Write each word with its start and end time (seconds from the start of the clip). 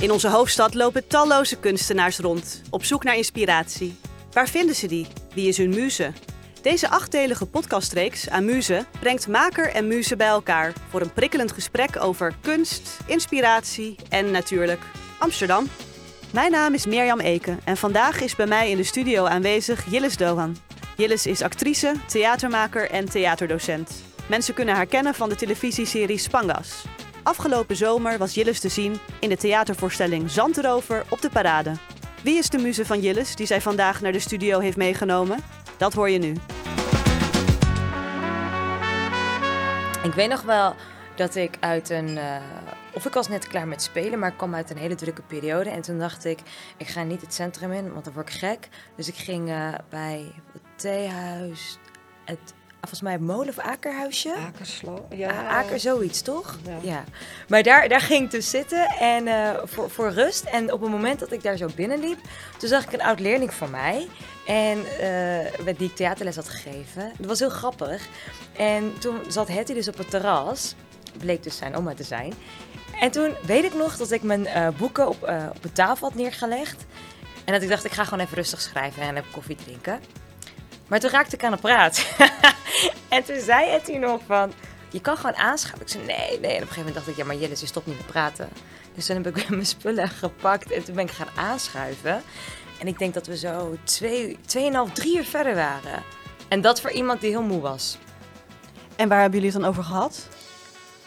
In 0.00 0.10
onze 0.10 0.28
hoofdstad 0.28 0.74
lopen 0.74 1.06
talloze 1.06 1.56
kunstenaars 1.56 2.18
rond, 2.18 2.62
op 2.70 2.84
zoek 2.84 3.04
naar 3.04 3.16
inspiratie. 3.16 3.96
Waar 4.32 4.48
vinden 4.48 4.74
ze 4.74 4.86
die? 4.86 5.06
Wie 5.34 5.48
is 5.48 5.56
hun 5.56 5.68
muze? 5.68 6.12
Deze 6.62 6.88
achtdelige 6.88 7.46
podcastreeks 7.46 8.28
Amuse 8.28 8.84
brengt 9.00 9.28
maker 9.28 9.70
en 9.70 9.86
muze 9.86 10.16
bij 10.16 10.26
elkaar 10.26 10.72
voor 10.88 11.00
een 11.00 11.12
prikkelend 11.12 11.52
gesprek 11.52 12.02
over 12.02 12.34
kunst, 12.40 12.96
inspiratie 13.06 13.96
en 14.08 14.30
natuurlijk 14.30 14.80
Amsterdam. 15.18 15.68
Mijn 16.32 16.50
naam 16.50 16.74
is 16.74 16.86
Mirjam 16.86 17.20
Eken 17.20 17.60
en 17.64 17.76
vandaag 17.76 18.20
is 18.20 18.36
bij 18.36 18.46
mij 18.46 18.70
in 18.70 18.76
de 18.76 18.84
studio 18.84 19.24
aanwezig 19.24 19.90
Jillis 19.90 20.16
Dohan. 20.16 20.56
Jillis 20.96 21.26
is 21.26 21.42
actrice, 21.42 21.94
theatermaker 22.06 22.90
en 22.90 23.04
theaterdocent. 23.04 23.90
Mensen 24.28 24.54
kunnen 24.54 24.74
haar 24.74 24.86
kennen 24.86 25.14
van 25.14 25.28
de 25.28 25.36
televisieserie 25.36 26.18
Spangas. 26.18 26.84
Afgelopen 27.22 27.76
zomer 27.76 28.18
was 28.18 28.34
Jillis 28.34 28.60
te 28.60 28.68
zien 28.68 28.98
in 29.20 29.28
de 29.28 29.36
theatervoorstelling 29.36 30.30
Zandrover 30.30 31.04
op 31.08 31.20
de 31.20 31.30
Parade. 31.30 31.72
Wie 32.22 32.38
is 32.38 32.48
de 32.48 32.58
muze 32.58 32.86
van 32.86 33.00
Jillis 33.00 33.36
die 33.36 33.46
zij 33.46 33.60
vandaag 33.60 34.00
naar 34.00 34.12
de 34.12 34.18
studio 34.18 34.58
heeft 34.58 34.76
meegenomen? 34.76 35.38
Dat 35.76 35.92
hoor 35.92 36.10
je 36.10 36.18
nu. 36.18 36.30
Ik 40.04 40.14
weet 40.14 40.28
nog 40.28 40.42
wel 40.42 40.74
dat 41.16 41.34
ik 41.34 41.56
uit 41.60 41.90
een. 41.90 42.18
eh, 42.18 42.36
of 42.94 43.06
ik 43.06 43.12
was 43.12 43.28
net 43.28 43.48
klaar 43.48 43.68
met 43.68 43.82
spelen, 43.82 44.18
maar 44.18 44.30
ik 44.30 44.36
kwam 44.36 44.54
uit 44.54 44.70
een 44.70 44.76
hele 44.76 44.94
drukke 44.94 45.22
periode. 45.22 45.70
En 45.70 45.80
toen 45.80 45.98
dacht 45.98 46.24
ik, 46.24 46.38
ik 46.76 46.86
ga 46.88 47.02
niet 47.02 47.20
het 47.20 47.34
centrum 47.34 47.72
in, 47.72 47.92
want 47.92 48.04
dan 48.04 48.14
word 48.14 48.28
ik 48.28 48.34
gek. 48.34 48.68
Dus 48.96 49.08
ik 49.08 49.14
ging 49.16 49.48
eh, 49.48 49.74
bij 49.88 50.32
het 50.52 50.62
theehuis, 50.76 51.78
het, 52.24 52.54
volgens 52.80 53.00
mij 53.00 53.12
het 53.12 53.20
molen 53.20 53.48
of 53.48 53.58
akerhuisje. 53.58 54.34
Akerslo. 54.46 55.06
Ja, 55.10 55.16
Ja, 55.16 55.48
Aker, 55.48 55.80
zoiets, 55.80 56.22
toch? 56.22 56.58
Ja. 56.80 57.04
Maar 57.48 57.62
daar, 57.62 57.88
daar 57.88 58.00
ging 58.00 58.24
ik 58.24 58.30
dus 58.30 58.50
zitten 58.50 58.86
en, 58.88 59.26
eh, 59.26 59.50
voor, 59.64 59.90
voor 59.90 60.10
rust. 60.10 60.44
En 60.44 60.72
op 60.72 60.80
het 60.80 60.90
moment 60.90 61.18
dat 61.18 61.32
ik 61.32 61.42
daar 61.42 61.56
zo 61.56 61.68
binnenliep, 61.74 62.18
toen 62.58 62.68
zag 62.68 62.84
ik 62.84 62.92
een 62.92 63.02
oud 63.02 63.20
leerling 63.20 63.54
van 63.54 63.70
mij. 63.70 64.08
En 64.46 64.84
met 65.64 65.78
die 65.78 65.88
ik 65.88 65.96
theaterles 65.96 66.36
had 66.36 66.48
gegeven. 66.48 67.12
Dat 67.18 67.26
was 67.26 67.38
heel 67.38 67.48
grappig. 67.48 68.06
En 68.56 68.98
toen 68.98 69.18
zat 69.28 69.48
Hetty 69.48 69.74
dus 69.74 69.88
op 69.88 69.98
het 69.98 70.10
terras. 70.10 70.74
Bleek 71.18 71.42
dus 71.42 71.56
zijn 71.56 71.76
oma 71.76 71.94
te 71.94 72.02
zijn. 72.02 72.34
En 73.00 73.10
toen 73.10 73.34
weet 73.46 73.64
ik 73.64 73.74
nog 73.74 73.96
dat 73.96 74.10
ik 74.10 74.22
mijn 74.22 74.46
eh, 74.46 74.68
boeken 74.76 75.08
op, 75.08 75.22
op 75.54 75.62
de 75.62 75.72
tafel 75.72 76.08
had 76.08 76.16
neergelegd. 76.16 76.84
En 77.44 77.52
dat 77.52 77.62
ik 77.62 77.68
dacht, 77.68 77.84
ik 77.84 77.92
ga 77.92 78.04
gewoon 78.04 78.24
even 78.24 78.36
rustig 78.36 78.60
schrijven 78.60 79.02
en 79.02 79.16
even 79.16 79.30
koffie 79.30 79.56
drinken. 79.56 80.00
Maar 80.86 81.00
toen 81.00 81.10
raakte 81.10 81.34
ik 81.36 81.44
aan 81.44 81.52
de 81.52 81.58
praat. 81.58 82.06
en 83.08 83.24
toen 83.24 83.40
zei 83.40 83.68
Hetty 83.70 83.96
nog 83.96 84.20
van, 84.26 84.52
je 84.90 85.00
kan 85.00 85.16
gewoon 85.16 85.36
aanschuiven. 85.36 85.86
Ik 85.86 85.88
zei, 85.88 86.04
nee, 86.04 86.16
nee. 86.16 86.28
En 86.30 86.38
op 86.38 86.46
een 86.46 86.52
gegeven 86.52 86.76
moment 86.76 86.94
dacht 86.94 87.08
ik, 87.08 87.16
ja, 87.16 87.24
maar 87.24 87.36
Jelle, 87.36 87.56
je 87.58 87.66
stopt 87.66 87.86
niet 87.86 87.96
met 87.96 88.06
praten. 88.06 88.48
Dus 88.94 89.06
toen 89.06 89.16
heb 89.16 89.26
ik 89.26 89.34
weer 89.34 89.50
mijn 89.56 89.66
spullen 89.66 90.08
gepakt 90.08 90.70
en 90.70 90.84
toen 90.84 90.94
ben 90.94 91.04
ik 91.04 91.10
gaan 91.10 91.28
aanschuiven. 91.36 92.22
En 92.78 92.86
ik 92.86 92.98
denk 92.98 93.14
dat 93.14 93.26
we 93.26 93.36
zo 93.36 93.76
twee, 93.84 94.38
tweeënhalf, 94.46 94.92
drie 94.92 95.16
uur 95.16 95.24
verder 95.24 95.54
waren. 95.54 96.02
En 96.48 96.60
dat 96.60 96.80
voor 96.80 96.90
iemand 96.90 97.20
die 97.20 97.30
heel 97.30 97.42
moe 97.42 97.60
was. 97.60 97.98
En 98.96 99.08
waar 99.08 99.20
hebben 99.20 99.38
jullie 99.38 99.54
het 99.54 99.62
dan 99.62 99.70
over 99.70 99.84
gehad? 99.84 100.28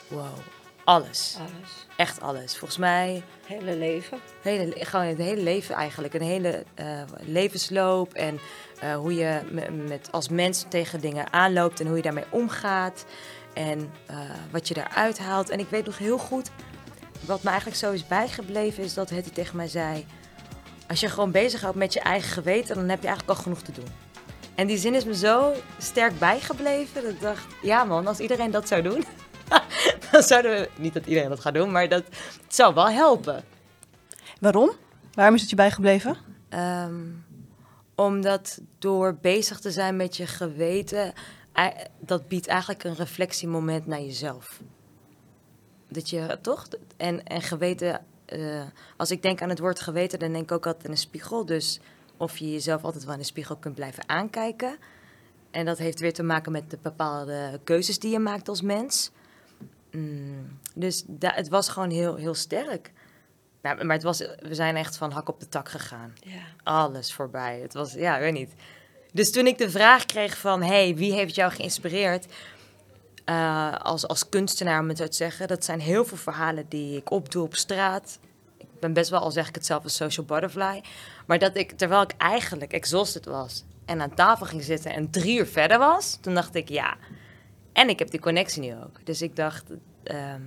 Wow, 0.07 0.37
alles. 0.83 1.37
Alles. 1.39 1.71
Echt 1.97 2.21
alles. 2.21 2.57
Volgens 2.57 2.79
mij 2.79 3.23
Hele 3.45 3.75
leven. 3.75 4.19
hele, 4.41 4.85
gewoon 4.85 5.05
het 5.05 5.17
hele 5.17 5.41
leven 5.41 5.75
eigenlijk. 5.75 6.13
Een 6.13 6.21
hele 6.21 6.63
eh, 6.73 7.01
levensloop 7.19 8.13
en 8.13 8.39
eh, 8.79 8.95
hoe 8.95 9.13
je 9.15 9.39
me- 9.51 9.71
met, 9.71 10.07
als 10.11 10.29
mens 10.29 10.65
tegen 10.69 10.99
dingen 11.01 11.33
aanloopt 11.33 11.79
en 11.79 11.87
hoe 11.87 11.95
je 11.95 12.01
daarmee 12.01 12.23
omgaat. 12.29 13.05
En 13.53 13.91
eh, 14.05 14.17
wat 14.51 14.67
je 14.67 14.73
daaruit 14.73 15.19
haalt. 15.19 15.49
En 15.49 15.59
ik 15.59 15.67
weet 15.69 15.85
nog 15.85 15.97
heel 15.97 16.17
goed, 16.17 16.49
wat 17.25 17.43
me 17.43 17.49
eigenlijk 17.49 17.79
zo 17.79 17.91
is 17.91 18.07
bijgebleven, 18.07 18.83
is 18.83 18.93
dat 18.93 19.09
Hetty 19.09 19.29
tegen 19.29 19.55
mij 19.55 19.67
zei... 19.67 20.05
Als 20.87 20.99
je 20.99 21.09
gewoon 21.09 21.31
bezig 21.31 21.61
houdt 21.61 21.77
met 21.77 21.93
je 21.93 21.99
eigen 21.99 22.29
geweten, 22.31 22.75
dan 22.75 22.89
heb 22.89 23.01
je 23.01 23.07
eigenlijk 23.07 23.37
al 23.37 23.43
genoeg 23.43 23.61
te 23.61 23.71
doen. 23.71 23.87
En 24.55 24.67
die 24.67 24.77
zin 24.77 24.95
is 24.95 25.05
me 25.05 25.15
zo 25.15 25.53
sterk 25.77 26.19
bijgebleven 26.19 27.01
dat 27.03 27.11
ik 27.11 27.21
dacht, 27.21 27.45
ja 27.61 27.83
man, 27.83 28.07
als 28.07 28.19
iedereen 28.19 28.51
dat 28.51 28.67
zou 28.67 28.81
doen, 28.81 29.05
dan 30.11 30.23
zouden 30.23 30.51
we, 30.51 30.69
niet 30.77 30.93
dat 30.93 31.05
iedereen 31.05 31.29
dat 31.29 31.39
gaat 31.39 31.53
doen, 31.53 31.71
maar 31.71 31.89
dat 31.89 32.03
het 32.43 32.55
zou 32.55 32.73
wel 32.73 32.89
helpen. 32.89 33.43
Waarom? 34.39 34.71
Waarom 35.13 35.35
is 35.35 35.41
het 35.41 35.49
je 35.49 35.55
bijgebleven? 35.55 36.17
Ehm, 36.49 36.99
omdat 37.95 38.61
door 38.79 39.17
bezig 39.21 39.59
te 39.59 39.71
zijn 39.71 39.95
met 39.95 40.17
je 40.17 40.27
geweten, 40.27 41.13
dat 41.99 42.27
biedt 42.27 42.47
eigenlijk 42.47 42.83
een 42.83 42.95
reflectiemoment 42.95 43.85
naar 43.85 44.01
jezelf. 44.01 44.61
Dat 45.87 46.09
je 46.09 46.37
toch? 46.41 46.67
En, 46.97 47.23
en 47.23 47.41
geweten, 47.41 48.01
eh, 48.25 48.61
als 48.97 49.11
ik 49.11 49.21
denk 49.21 49.41
aan 49.41 49.49
het 49.49 49.59
woord 49.59 49.79
geweten, 49.79 50.19
dan 50.19 50.31
denk 50.31 50.43
ik 50.43 50.51
ook 50.51 50.65
altijd 50.65 50.85
aan 50.85 50.91
een 50.91 50.97
spiegel. 50.97 51.45
Dus 51.45 51.79
of 52.17 52.37
je 52.37 52.51
jezelf 52.51 52.83
altijd 52.83 53.03
wel 53.03 53.13
in 53.13 53.19
de 53.19 53.25
spiegel 53.25 53.55
kunt 53.55 53.75
blijven 53.75 54.09
aankijken. 54.09 54.77
En 55.51 55.65
dat 55.65 55.77
heeft 55.77 55.99
weer 55.99 56.13
te 56.13 56.23
maken 56.23 56.51
met 56.51 56.69
de 56.69 56.77
bepaalde 56.81 57.59
keuzes 57.63 57.99
die 57.99 58.11
je 58.11 58.19
maakt 58.19 58.49
als 58.49 58.61
mens. 58.61 59.11
Mm, 59.91 60.59
dus 60.75 61.03
da- 61.07 61.33
het 61.35 61.49
was 61.49 61.69
gewoon 61.69 61.89
heel, 61.89 62.15
heel 62.15 62.33
sterk. 62.33 62.91
Nou, 63.61 63.83
maar 63.85 63.95
het 63.95 64.03
was, 64.05 64.17
we 64.19 64.55
zijn 64.55 64.75
echt 64.75 64.97
van 64.97 65.11
hak 65.11 65.29
op 65.29 65.39
de 65.39 65.49
tak 65.49 65.69
gegaan 65.69 66.13
Ja. 66.19 66.41
alles 66.63 67.13
voorbij. 67.13 67.59
Het 67.59 67.73
was, 67.73 67.93
ja, 67.93 68.15
ik 68.15 68.21
weet 68.21 68.33
niet. 68.33 68.53
Dus 69.13 69.31
toen 69.31 69.47
ik 69.47 69.57
de 69.57 69.69
vraag 69.69 70.05
kreeg 70.05 70.37
van, 70.37 70.63
hey, 70.63 70.95
wie 70.95 71.13
heeft 71.13 71.35
jou 71.35 71.51
geïnspireerd 71.51 72.25
eh, 73.25 73.73
als, 73.75 74.07
als 74.07 74.29
kunstenaar, 74.29 74.79
om 74.81 74.87
het 74.87 74.97
zo 74.97 75.07
te 75.07 75.15
zeggen, 75.15 75.47
dat 75.47 75.65
zijn 75.65 75.79
heel 75.79 76.05
veel 76.05 76.17
verhalen 76.17 76.65
die 76.69 76.97
ik 76.97 77.11
opdoe 77.11 77.43
op 77.43 77.55
straat. 77.55 78.19
Ik 78.57 78.79
ben 78.79 78.93
best 78.93 79.09
wel, 79.09 79.19
al 79.19 79.31
zeg 79.31 79.47
ik 79.47 79.55
het 79.55 79.65
zelf, 79.65 79.83
een 79.83 79.89
social 79.89 80.25
butterfly. 80.25 80.81
Maar 81.25 81.39
dat 81.39 81.55
ik, 81.55 81.71
terwijl 81.71 82.01
ik 82.01 82.11
eigenlijk 82.17 82.73
exhausted 82.73 83.25
was 83.25 83.63
en 83.85 84.01
aan 84.01 84.13
tafel 84.13 84.45
ging 84.45 84.63
zitten 84.63 84.93
en 84.93 85.09
drie 85.09 85.37
uur 85.39 85.47
verder 85.47 85.77
was, 85.77 86.17
toen 86.21 86.33
dacht 86.33 86.55
ik, 86.55 86.69
ja. 86.69 86.95
En 87.81 87.89
ik 87.89 87.99
heb 87.99 88.11
die 88.11 88.19
connectie 88.19 88.61
nu 88.61 88.73
ook. 88.73 89.05
Dus 89.05 89.21
ik 89.21 89.35
dacht, 89.35 89.63
ehm, 90.03 90.41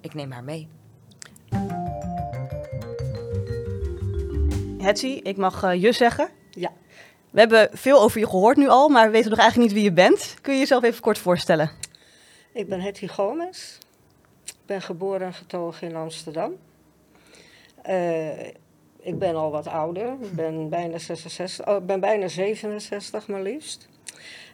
ik 0.00 0.14
neem 0.14 0.30
haar 0.30 0.44
mee. 0.44 0.68
Hetty, 4.78 5.20
ik 5.22 5.36
mag 5.36 5.62
eh, 5.62 5.82
je 5.82 5.92
zeggen. 5.92 6.28
Ja. 6.50 6.72
We 7.30 7.38
hebben 7.38 7.68
veel 7.72 8.00
over 8.00 8.20
je 8.20 8.26
gehoord 8.26 8.56
nu 8.56 8.68
al, 8.68 8.88
maar 8.88 9.06
we 9.06 9.12
weten 9.12 9.30
nog 9.30 9.38
eigenlijk 9.38 9.68
niet 9.68 9.80
wie 9.80 9.90
je 9.90 9.94
bent. 9.94 10.36
Kun 10.40 10.52
je 10.52 10.58
jezelf 10.58 10.82
even 10.82 11.00
kort 11.00 11.18
voorstellen? 11.18 11.70
Ik 12.52 12.68
ben 12.68 12.80
Hetty 12.80 13.06
Gomez. 13.06 13.78
Ik 14.44 14.66
ben 14.66 14.82
geboren 14.82 15.26
en 15.26 15.34
getogen 15.34 15.88
in 15.88 15.96
Amsterdam. 15.96 16.52
Eh, 17.82 18.46
ik 19.00 19.18
ben 19.18 19.34
al 19.34 19.50
wat 19.50 19.66
ouder. 19.66 20.12
Ik 20.20 20.32
ben 20.32 20.68
bijna 20.68 20.98
66, 20.98 21.66
oh, 21.66 21.76
ik 21.76 21.86
ben 21.86 22.00
bijna 22.00 22.28
67 22.28 23.28
maar 23.28 23.42
liefst. 23.42 23.88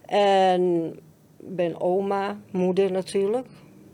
En 0.06 0.94
ben 1.40 1.80
oma, 1.80 2.36
moeder 2.50 2.92
natuurlijk. 2.92 3.46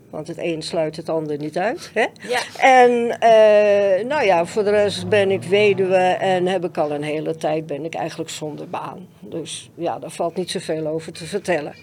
Want 0.09 0.27
het 0.27 0.37
een 0.37 0.61
sluit 0.61 0.95
het 0.95 1.09
ander 1.09 1.37
niet 1.37 1.57
uit. 1.57 1.91
Hè? 1.93 2.05
Ja. 2.27 2.39
En 2.57 3.19
eh, 3.19 4.05
nou 4.05 4.25
ja, 4.25 4.45
voor 4.45 4.63
de 4.63 4.69
rest 4.69 5.09
ben 5.09 5.31
ik 5.31 5.43
weduwe 5.43 5.97
en 5.97 6.47
heb 6.47 6.65
ik 6.65 6.77
al 6.77 6.91
een 6.91 7.03
hele 7.03 7.35
tijd 7.35 7.65
ben 7.65 7.85
ik 7.85 7.93
eigenlijk 7.93 8.29
zonder 8.29 8.69
baan. 8.69 9.07
Dus 9.19 9.69
ja, 9.75 9.99
daar 9.99 10.11
valt 10.11 10.35
niet 10.35 10.51
zoveel 10.51 10.87
over 10.87 11.13
te 11.13 11.25
vertellen. 11.25 11.75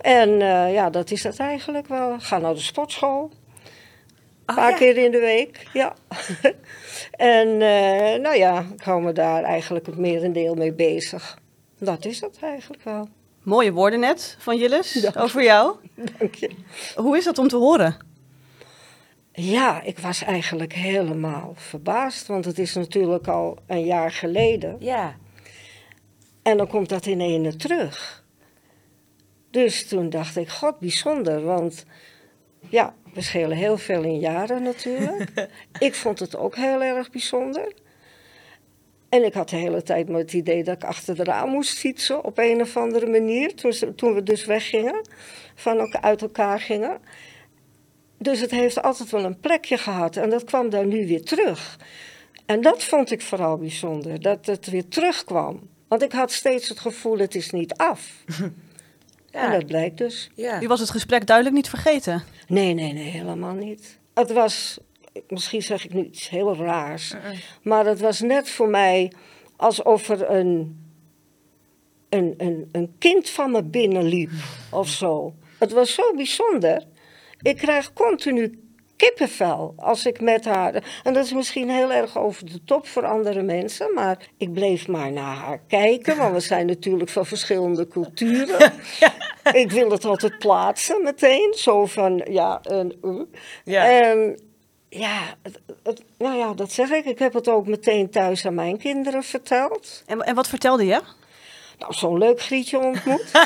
En 0.00 0.30
eh, 0.40 0.72
ja, 0.72 0.90
dat 0.90 1.10
is 1.10 1.22
het 1.22 1.38
eigenlijk 1.38 1.86
wel. 1.86 2.20
Ga 2.20 2.38
naar 2.38 2.54
de 2.54 2.60
sportschool. 2.60 3.30
Een 4.46 4.54
paar 4.54 4.70
ja. 4.70 4.76
keer 4.76 4.96
in 4.96 5.10
de 5.10 5.20
week, 5.20 5.66
ja. 5.72 5.94
en 7.38 7.48
eh, 7.48 8.20
nou 8.20 8.36
ja, 8.36 8.64
ik 8.74 8.82
hou 8.82 9.02
me 9.02 9.12
daar 9.12 9.42
eigenlijk 9.42 9.86
het 9.86 9.98
merendeel 9.98 10.54
mee 10.54 10.72
bezig. 10.72 11.38
Dat 11.78 12.04
is 12.04 12.20
het 12.20 12.38
eigenlijk 12.42 12.82
wel. 12.82 13.08
Mooie 13.42 13.72
woorden 13.72 14.00
net 14.00 14.36
van 14.38 14.56
Jillis 14.56 14.92
Dank 14.92 15.16
over 15.16 15.42
jou. 15.42 15.76
Dank 16.18 16.34
je. 16.34 16.50
Hoe 16.96 17.16
is 17.16 17.24
dat 17.24 17.38
om 17.38 17.48
te 17.48 17.56
horen? 17.56 17.96
Ja, 19.32 19.82
ik 19.82 19.98
was 19.98 20.22
eigenlijk 20.22 20.72
helemaal 20.72 21.52
verbaasd, 21.56 22.26
want 22.26 22.44
het 22.44 22.58
is 22.58 22.74
natuurlijk 22.74 23.28
al 23.28 23.58
een 23.66 23.84
jaar 23.84 24.10
geleden. 24.10 24.76
Ja. 24.78 25.16
En 26.42 26.56
dan 26.56 26.66
komt 26.66 26.88
dat 26.88 27.06
in 27.06 27.20
ene 27.20 27.56
terug. 27.56 28.24
Dus 29.50 29.88
toen 29.88 30.10
dacht 30.10 30.36
ik, 30.36 30.48
god, 30.48 30.78
bijzonder, 30.78 31.42
want 31.42 31.84
ja, 32.68 32.94
we 33.14 33.20
schelen 33.20 33.56
heel 33.56 33.78
veel 33.78 34.02
in 34.02 34.18
jaren 34.18 34.62
natuurlijk. 34.62 35.48
ik 35.78 35.94
vond 35.94 36.18
het 36.18 36.36
ook 36.36 36.56
heel 36.56 36.82
erg 36.82 37.10
bijzonder. 37.10 37.72
En 39.10 39.24
ik 39.24 39.34
had 39.34 39.48
de 39.48 39.56
hele 39.56 39.82
tijd 39.82 40.08
maar 40.08 40.20
het 40.20 40.32
idee 40.32 40.64
dat 40.64 40.74
ik 40.74 40.84
achter 40.84 41.14
de 41.16 41.24
raam 41.24 41.50
moest 41.50 41.78
fietsen 41.78 42.24
op 42.24 42.38
een 42.38 42.60
of 42.60 42.76
andere 42.76 43.06
manier. 43.06 43.54
Toen, 43.54 43.72
ze- 43.72 43.94
toen 43.94 44.14
we 44.14 44.22
dus 44.22 44.44
weggingen, 44.44 45.08
van 45.54 45.78
elkaar, 45.78 46.02
uit 46.02 46.22
elkaar 46.22 46.60
gingen. 46.60 46.98
Dus 48.18 48.40
het 48.40 48.50
heeft 48.50 48.82
altijd 48.82 49.10
wel 49.10 49.24
een 49.24 49.40
plekje 49.40 49.78
gehad 49.78 50.16
en 50.16 50.30
dat 50.30 50.44
kwam 50.44 50.70
daar 50.70 50.86
nu 50.86 51.06
weer 51.06 51.22
terug. 51.24 51.78
En 52.46 52.60
dat 52.60 52.84
vond 52.84 53.10
ik 53.10 53.22
vooral 53.22 53.56
bijzonder, 53.58 54.20
dat 54.20 54.46
het 54.46 54.66
weer 54.70 54.88
terugkwam. 54.88 55.60
Want 55.88 56.02
ik 56.02 56.12
had 56.12 56.32
steeds 56.32 56.68
het 56.68 56.78
gevoel, 56.80 57.18
het 57.18 57.34
is 57.34 57.50
niet 57.50 57.74
af. 57.74 58.10
En 59.30 59.50
dat 59.52 59.66
blijkt 59.66 59.98
dus. 59.98 60.30
ja. 60.34 60.62
U 60.62 60.66
was 60.66 60.80
het 60.80 60.90
gesprek 60.90 61.26
duidelijk 61.26 61.56
niet 61.56 61.68
vergeten. 61.68 62.22
Nee, 62.48 62.74
nee, 62.74 62.92
nee, 62.92 63.08
helemaal 63.10 63.54
niet. 63.54 63.98
Het 64.14 64.32
was 64.32 64.78
misschien 65.28 65.62
zeg 65.62 65.84
ik 65.84 65.94
nu 65.94 66.04
iets 66.04 66.28
heel 66.28 66.56
raars, 66.56 67.14
maar 67.62 67.86
het 67.86 68.00
was 68.00 68.20
net 68.20 68.50
voor 68.50 68.68
mij 68.68 69.12
alsof 69.56 70.08
er 70.08 70.30
een, 70.30 70.80
een, 72.08 72.34
een, 72.36 72.68
een 72.72 72.94
kind 72.98 73.30
van 73.30 73.50
me 73.50 73.62
binnenliep 73.64 74.30
of 74.70 74.88
zo. 74.88 75.34
Het 75.58 75.72
was 75.72 75.94
zo 75.94 76.14
bijzonder. 76.14 76.84
Ik 77.42 77.56
krijg 77.56 77.92
continu 77.92 78.70
kippenvel 78.96 79.74
als 79.76 80.06
ik 80.06 80.20
met 80.20 80.44
haar. 80.44 81.00
En 81.02 81.12
dat 81.12 81.24
is 81.24 81.32
misschien 81.32 81.70
heel 81.70 81.92
erg 81.92 82.18
over 82.18 82.46
de 82.46 82.64
top 82.64 82.86
voor 82.86 83.06
andere 83.06 83.42
mensen, 83.42 83.94
maar 83.94 84.28
ik 84.36 84.52
bleef 84.52 84.88
maar 84.88 85.12
naar 85.12 85.36
haar 85.36 85.60
kijken, 85.68 86.16
want 86.16 86.32
we 86.32 86.40
zijn 86.40 86.66
natuurlijk 86.66 87.10
van 87.10 87.26
verschillende 87.26 87.88
culturen. 87.88 88.72
Ik 89.52 89.70
wil 89.70 89.90
het 89.90 90.04
altijd 90.04 90.38
plaatsen 90.38 91.02
meteen, 91.02 91.54
zo 91.56 91.86
van 91.86 92.22
ja, 92.30 92.58
een. 92.62 92.98
uh. 93.02 93.20
Ja. 93.64 94.02
En 94.02 94.40
ja, 94.90 95.20
het, 95.42 95.60
het- 95.82 96.02
nou 96.18 96.36
ja, 96.36 96.54
dat 96.54 96.72
zeg 96.72 96.90
ik. 96.90 97.04
Ik 97.04 97.18
heb 97.18 97.32
het 97.32 97.48
ook 97.48 97.66
meteen 97.66 98.10
thuis 98.10 98.46
aan 98.46 98.54
mijn 98.54 98.78
kinderen 98.78 99.22
verteld. 99.22 100.02
En, 100.06 100.20
en 100.20 100.34
wat 100.34 100.48
vertelde 100.48 100.84
je? 100.84 101.00
Nou, 101.78 101.92
zo'n 101.92 102.18
leuk 102.18 102.40
grietje 102.42 102.78
ontmoet. 102.78 103.30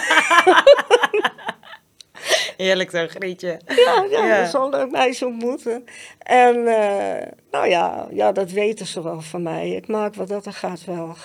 Heerlijk 2.56 2.90
zo, 2.90 3.06
Grietje. 3.08 3.60
Ja, 3.66 4.04
ja, 4.10 4.26
Ja. 4.26 4.46
zo'n 4.46 4.70
leuk 4.70 4.90
meisje 4.90 5.26
ontmoeten. 5.26 5.84
En 6.18 6.66
eh, 6.66 7.26
nou 7.50 7.68
ja, 7.68 8.06
ja, 8.10 8.32
dat 8.32 8.50
weten 8.50 8.86
ze 8.86 9.02
wel 9.02 9.20
van 9.20 9.42
mij. 9.42 9.70
Ik 9.70 9.86
maak 9.88 10.14
wat 10.14 10.28
dat 10.28 10.46
er 10.46 10.52
gaat 10.52 10.84
wel 10.84 11.16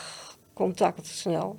contact 0.54 1.07
snel. 1.07 1.57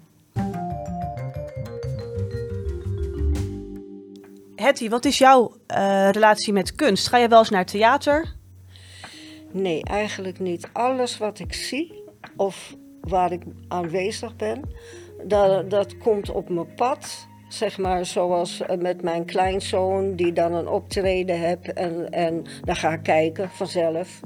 Hetty, 4.57 4.89
wat 4.89 5.05
is 5.05 5.19
jouw 5.19 5.53
eh, 5.67 6.11
relatie 6.11 6.53
met 6.53 6.75
kunst? 6.75 7.09
Ga 7.09 7.17
je 7.17 7.29
wel 7.29 7.39
eens 7.39 7.51
naar 7.51 7.65
theater? 7.67 8.35
Nee, 9.53 9.85
eigenlijk 9.85 10.39
niet. 10.39 10.69
Alles 10.73 11.19
wat 11.19 11.39
ik 11.39 11.53
zie 11.53 12.03
of 12.37 12.77
waar 13.01 13.33
ik 13.33 13.43
aanwezig 13.69 14.37
ben, 14.37 14.63
dat, 15.25 15.71
dat 15.71 15.99
komt 15.99 16.31
op 16.31 16.49
mijn 16.49 16.75
pad. 16.75 17.29
Zeg 17.49 17.79
maar 17.79 18.07
zoals 18.07 18.61
eh, 18.61 18.79
met 18.79 19.03
mijn 19.03 19.25
kleinzoon, 19.25 20.15
die 20.17 20.33
dan 20.33 20.53
een 20.53 20.69
optreden 20.69 21.39
heeft 21.39 21.73
en, 21.73 22.11
en 22.11 22.45
dan 22.65 22.77
ga 22.77 22.93
ik 22.93 23.03
kijken 23.03 23.51
vanzelf. 23.51 24.21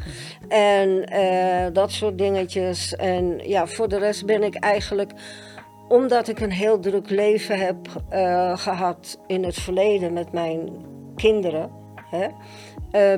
En 0.49 1.05
eh, 1.05 1.73
dat 1.73 1.93
soort 1.93 2.19
dingetjes. 2.19 2.97
En 2.97 3.38
ja, 3.43 3.67
voor 3.67 3.88
de 3.88 3.99
rest 3.99 4.26
ben 4.26 4.43
ik 4.43 4.55
eigenlijk, 4.55 5.12
omdat 5.88 6.29
ik 6.29 6.41
een 6.41 6.53
heel 6.53 6.81
druk 6.81 7.11
leven 7.11 7.59
heb 7.59 7.76
eh, 8.09 8.59
gehad 8.59 9.21
in 9.26 9.44
het 9.44 9.55
verleden 9.55 10.12
met 10.12 10.32
mijn 10.32 10.71
kinderen, 11.17 11.71
hè, 12.11 12.26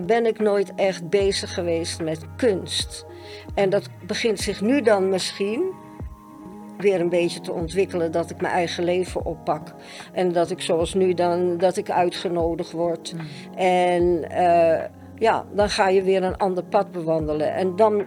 ben 0.06 0.26
ik 0.26 0.38
nooit 0.38 0.74
echt 0.74 1.10
bezig 1.10 1.54
geweest 1.54 2.02
met 2.02 2.24
kunst. 2.36 3.06
En 3.54 3.70
dat 3.70 3.88
begint 4.06 4.40
zich 4.40 4.60
nu 4.60 4.82
dan 4.82 5.08
misschien 5.08 5.74
weer 6.78 7.00
een 7.00 7.08
beetje 7.08 7.40
te 7.40 7.52
ontwikkelen 7.52 8.12
dat 8.12 8.30
ik 8.30 8.40
mijn 8.40 8.52
eigen 8.52 8.84
leven 8.84 9.24
oppak. 9.24 9.74
En 10.12 10.32
dat 10.32 10.50
ik 10.50 10.60
zoals 10.60 10.94
nu 10.94 11.14
dan, 11.14 11.58
dat 11.58 11.76
ik 11.76 11.90
uitgenodigd 11.90 12.72
word. 12.72 13.14
En 13.54 14.30
eh, 14.30 14.88
ja, 15.14 15.44
dan 15.52 15.68
ga 15.68 15.88
je 15.88 16.02
weer 16.02 16.22
een 16.22 16.36
ander 16.36 16.64
pad 16.64 16.92
bewandelen. 16.92 17.54
En 17.54 17.76
dan, 17.76 18.06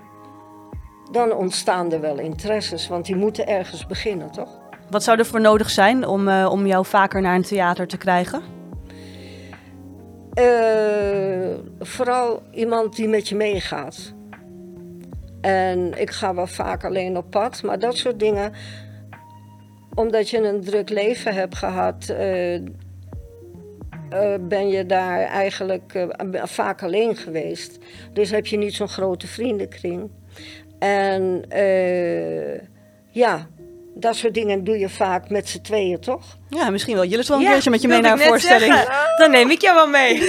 dan 1.12 1.34
ontstaan 1.34 1.92
er 1.92 2.02
wel 2.02 2.20
interesses, 2.20 2.88
want 2.88 3.06
die 3.06 3.16
moeten 3.16 3.48
ergens 3.48 3.86
beginnen, 3.86 4.32
toch? 4.32 4.60
Wat 4.90 5.04
zou 5.04 5.18
er 5.18 5.26
voor 5.26 5.42
nodig 5.42 5.70
zijn 5.70 6.08
om, 6.08 6.28
eh, 6.28 6.50
om 6.52 6.68
jou 6.68 6.86
vaker 6.86 7.22
naar 7.22 7.36
een 7.36 7.42
theater 7.42 7.88
te 7.88 7.98
krijgen? 7.98 8.59
Eh, 10.40 11.56
vooral 11.80 12.42
iemand 12.52 12.96
die 12.96 13.08
met 13.08 13.30
je 13.30 13.36
meegaat. 13.36 14.14
En 15.42 16.00
ik 16.00 16.10
ga 16.10 16.36
wel 16.36 16.48
vaak 16.48 16.86
alleen 16.86 17.18
op 17.18 17.30
pad, 17.30 17.64
maar 17.64 17.80
dat 17.80 17.96
soort 17.96 18.20
dingen. 18.20 18.54
Omdat 19.96 20.30
je 20.30 20.38
een 20.38 20.62
druk 20.62 20.90
leven 20.90 21.34
hebt 21.34 21.56
gehad, 21.56 22.10
eh, 22.10 22.56
eh, 22.56 22.62
ben 24.42 24.68
je 24.68 24.86
daar 24.86 25.22
eigenlijk 25.22 26.08
vaak 26.44 26.84
alleen 26.84 27.16
geweest. 27.16 27.78
Dus 28.14 28.32
heb 28.32 28.46
je 28.46 28.58
niet 28.58 28.74
zo'n 28.74 28.88
grote 28.88 29.28
vriendenkring. 29.28 30.10
En 30.80 31.46
ja, 33.10 33.48
dat 33.96 34.16
soort 34.16 34.34
dingen 34.34 34.64
doe 34.64 34.78
je 34.80 34.90
vaak 34.90 35.30
met 35.30 35.50
z'n 35.50 35.62
tweeën, 35.62 36.00
toch? 36.00 36.38
Ja, 36.50 36.70
misschien 36.70 36.96
wel. 36.96 37.06
Jullie 37.06 37.26
wel 37.28 37.38
een 37.38 37.44
Ja, 37.44 37.52
keertje 37.52 37.70
met 37.70 37.82
je 37.82 37.88
mee 37.88 38.02
naar 38.02 38.12
een 38.12 38.20
voorstelling. 38.28 38.74
zeggen. 38.74 38.94
Dan 39.22 39.32
neem 39.32 39.50
ik 39.50 39.62
jou 39.62 39.76
wel 39.76 39.88
mee. 39.88 40.22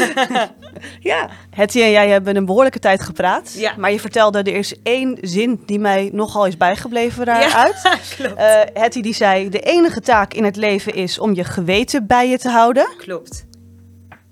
Ja, 1.01 1.29
Hetty 1.51 1.81
en 1.83 1.91
jij 1.91 2.09
hebben 2.09 2.37
een 2.37 2.45
behoorlijke 2.45 2.79
tijd 2.79 3.01
gepraat. 3.03 3.55
Ja. 3.57 3.75
Maar 3.77 3.93
je 3.93 4.01
vertelde, 4.01 4.39
er 4.39 4.55
is 4.55 4.75
één 4.83 5.19
zin 5.21 5.63
die 5.67 5.79
mij 5.79 6.11
nogal 6.13 6.47
is 6.47 6.57
bijgebleven 6.57 7.27
daaruit. 7.27 7.81
klopt. 8.17 8.35
Eh 8.35 8.61
Hetty 8.75 9.01
die 9.01 9.15
zei, 9.15 9.49
de 9.49 9.61
enige 9.61 10.01
taak 10.01 10.35
in 10.35 10.45
het 10.45 10.57
leven 10.57 10.95
is 10.95 11.19
om 11.19 11.35
je 11.35 11.45
geweten 11.45 12.07
bij 12.07 12.29
je 12.29 12.39
te 12.39 12.49
houden. 12.49 12.89
Klopt. 12.97 13.45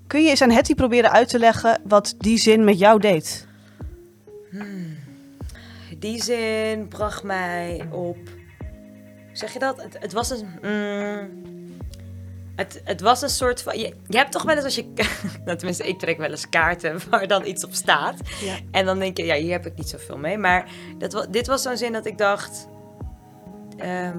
Kun 0.07 0.23
je 0.23 0.29
eens 0.29 0.41
aan 0.41 0.51
Hetty 0.51 0.75
proberen 0.75 1.11
uit 1.11 1.29
te 1.29 1.39
leggen 1.39 1.81
wat 1.83 2.15
die 2.17 2.37
zin 2.37 2.63
met 2.63 2.79
jou 2.79 2.99
deed? 2.99 3.47
Die 5.97 6.23
zin 6.23 6.87
bracht 6.87 7.23
mij 7.23 7.87
op. 7.91 8.17
Zeg 9.39 9.53
je 9.53 9.59
dat? 9.59 9.81
Het, 9.81 9.97
het 9.99 10.13
was 10.13 10.29
een. 10.29 10.47
mm, 10.61 11.47
het, 12.55 12.81
het 12.83 13.01
was 13.01 13.21
een 13.21 13.29
soort 13.29 13.61
van. 13.61 13.79
Je, 13.79 13.93
je 14.07 14.17
hebt 14.17 14.31
toch 14.31 14.43
wel 14.43 14.55
eens 14.55 14.63
als 14.63 14.75
je. 14.75 14.93
nou, 15.45 15.57
tenminste, 15.57 15.87
ik 15.87 15.99
trek 15.99 16.17
wel 16.17 16.29
eens 16.29 16.49
kaarten 16.49 16.99
waar 17.09 17.27
dan 17.27 17.45
iets 17.45 17.65
op 17.65 17.73
staat. 17.73 18.15
Ja. 18.41 18.55
En 18.71 18.85
dan 18.85 18.99
denk 18.99 19.17
je, 19.17 19.25
ja, 19.25 19.35
hier 19.35 19.51
heb 19.51 19.65
ik 19.65 19.75
niet 19.75 19.89
zoveel 19.89 20.17
mee. 20.17 20.37
Maar 20.37 20.69
dat, 20.97 21.27
dit 21.29 21.47
was 21.47 21.61
zo'n 21.61 21.77
zin 21.77 21.93
dat 21.93 22.05
ik 22.05 22.17
dacht. 22.17 22.67
ehm, 23.77 24.17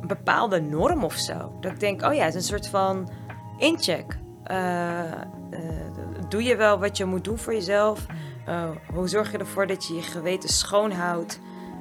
een 0.00 0.06
bepaalde 0.06 0.60
norm 0.60 1.04
of 1.04 1.14
zo. 1.14 1.56
Dat 1.60 1.72
ik 1.72 1.80
denk, 1.80 2.02
oh 2.02 2.14
ja, 2.14 2.24
het 2.24 2.34
is 2.34 2.40
een 2.40 2.48
soort 2.48 2.68
van 2.68 3.10
incheck. 3.58 4.18
Eh, 4.44 5.02
doe 6.28 6.42
je 6.42 6.56
wel 6.56 6.78
wat 6.78 6.96
je 6.96 7.04
moet 7.04 7.24
doen 7.24 7.38
voor 7.38 7.52
jezelf? 7.52 8.06
Eh, 8.46 8.70
hoe 8.94 9.08
zorg 9.08 9.32
je 9.32 9.38
ervoor 9.38 9.66
dat 9.66 9.86
je 9.86 9.94
je 9.94 10.02
geweten 10.02 10.48
schoon 10.48 10.90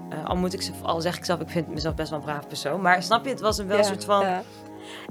Eh, 0.09 0.25
al, 0.25 0.35
moet 0.35 0.53
ik, 0.53 0.69
al 0.81 1.01
zeg 1.01 1.17
ik 1.17 1.25
zelf, 1.25 1.39
ik 1.39 1.49
vind 1.49 1.67
mezelf 1.67 1.95
best 1.95 2.09
wel 2.09 2.19
een 2.19 2.25
braaf 2.25 2.47
persoon. 2.47 2.81
Maar 2.81 3.03
snap 3.03 3.23
je, 3.23 3.29
het 3.29 3.39
was 3.39 3.57
een 3.57 3.67
wel 3.67 3.77
een 3.77 3.83
ja, 3.83 3.89
soort 3.89 4.05
van... 4.05 4.21
ja, 4.21 4.43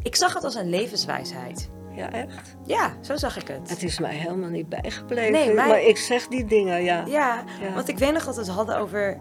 Ik 0.03 0.17
zag 0.17 0.35
het 0.35 0.45
als 0.45 0.55
een 0.55 0.69
levenswijsheid. 0.69 1.71
ja, 1.95 2.11
echt. 2.13 2.57
Ja, 2.65 2.93
zo 3.01 3.17
zag 3.17 3.37
ik 3.37 3.49
het. 3.49 3.71
Het 3.71 3.83
is 3.83 3.99
mij 3.99 4.15
helemaal 4.15 4.49
niet 4.51 4.69
bijgebleven. 4.69 5.33
Nee, 5.33 5.53
mij- 5.55 5.69
Maar 5.69 5.81
ik 5.83 5.97
zeg 5.97 6.27
die 6.27 6.45
dingen, 6.45 6.83
ja. 6.83 7.05
Ja, 7.07 7.45
Ja. 7.61 7.75
want 7.75 7.89
ik 7.89 7.99
weet 7.99 8.13
nog 8.13 8.25
dat 8.25 8.35
we 8.35 8.41
het 8.41 8.51
hadden 8.51 8.79
over, 8.79 9.19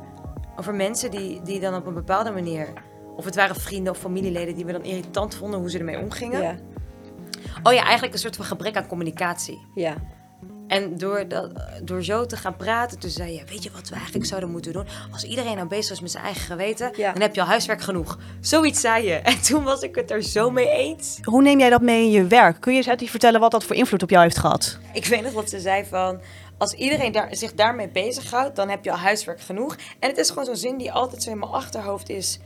over 0.55 0.73
mensen 0.75 1.11
die, 1.11 1.41
die 1.41 1.59
dan 1.59 1.75
op 1.75 1.85
een 1.85 1.93
bepaalde 1.93 2.31
manier... 2.31 2.67
Of 3.17 3.25
het 3.25 3.35
waren 3.35 3.55
vrienden 3.55 3.93
of 3.93 3.99
familieleden 3.99 4.55
die 4.55 4.65
we 4.65 4.71
dan 4.71 4.83
irritant 4.83 5.35
vonden 5.35 5.59
hoe 5.59 5.69
ze 5.69 5.77
ermee 5.77 5.99
omgingen. 5.99 6.41
Ja, 6.41 6.55
Oh 7.63 7.73
ja, 7.73 7.83
eigenlijk 7.83 8.13
een 8.13 8.19
soort 8.19 8.35
van 8.35 8.45
gebrek 8.45 8.75
aan 8.77 8.87
communicatie. 8.87 9.65
ja. 9.75 9.95
En 10.67 10.97
door, 10.97 11.27
dat, 11.27 11.51
door 11.83 12.03
zo 12.03 12.25
te 12.25 12.37
gaan 12.37 12.55
praten, 12.55 12.99
toen 12.99 13.09
zei 13.09 13.33
je, 13.33 13.43
weet 13.49 13.63
je 13.63 13.71
wat 13.71 13.89
we 13.89 13.95
eigenlijk 13.95 14.25
zouden 14.25 14.49
moeten 14.51 14.73
doen? 14.73 14.87
Als 15.11 15.23
iedereen 15.23 15.55
nou 15.55 15.67
bezig 15.67 15.91
is 15.91 15.99
met 16.01 16.11
zijn 16.11 16.23
eigen 16.23 16.41
geweten, 16.41 16.91
Ja. 16.95 17.11
dan 17.11 17.21
heb 17.21 17.35
je 17.35 17.41
al 17.41 17.47
huiswerk 17.47 17.81
genoeg. 17.81 18.17
Zoiets 18.41 18.81
zei 18.81 19.05
je. 19.07 19.13
En 19.13 19.41
toen 19.41 19.63
was 19.63 19.81
ik 19.81 19.95
het 19.95 20.11
er 20.11 20.23
zo 20.23 20.49
mee 20.51 20.69
eens. 20.69 21.19
Hoe 21.23 21.41
neem 21.41 21.59
jij 21.59 21.69
dat 21.69 21.81
mee 21.81 22.03
in 22.03 22.11
je 22.11 22.27
werk? 22.27 22.61
Kun 22.61 22.71
je 22.71 22.77
eens 22.77 22.87
Hetty 22.87 23.07
vertellen 23.07 23.39
wat 23.39 23.51
dat 23.51 23.63
voor 23.63 23.75
invloed 23.75 24.03
op 24.03 24.09
jou 24.09 24.23
heeft 24.23 24.37
gehad? 24.37 24.79
Ik 24.93 25.05
weet 25.05 25.21
nog 25.21 25.33
dat 25.33 25.49
ze 25.49 25.59
zei 25.59 25.85
van, 25.85 26.19
als 26.57 26.73
iedereen 26.73 27.11
daar, 27.11 27.35
zich 27.35 27.53
daarmee 27.53 27.89
bezighoudt, 27.89 28.55
dan 28.55 28.69
heb 28.69 28.83
je 28.83 28.91
al 28.91 28.97
huiswerk 28.97 29.41
genoeg. 29.41 29.75
En 29.99 30.09
het 30.09 30.17
is 30.17 30.29
gewoon 30.29 30.45
zo'n 30.45 30.55
zin 30.55 30.77
die 30.77 30.91
altijd 30.91 31.23
zo 31.23 31.29
in 31.31 31.39
mijn 31.39 31.51
achterhoofd 31.51 32.09
is, 32.09 32.39